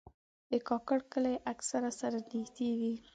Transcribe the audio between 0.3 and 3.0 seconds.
د کاکړ کلي اکثره سره نږدې وي.